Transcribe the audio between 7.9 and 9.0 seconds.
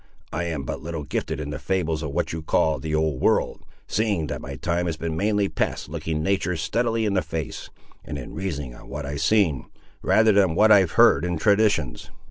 and in reasoning on